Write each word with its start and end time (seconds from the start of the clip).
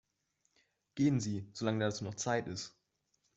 Gehen 0.95 1.19
Sie, 1.19 1.47
solange 1.53 1.83
dazu 1.85 2.03
noch 2.05 2.15
Zeit 2.15 2.47
ist! 2.47 2.75